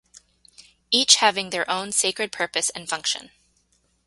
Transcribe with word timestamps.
Each 0.89 1.17
having 1.17 1.51
their 1.51 1.69
own 1.69 1.91
sacred 1.91 2.31
purpose 2.31 2.71
and 2.71 2.89
function. 2.89 3.29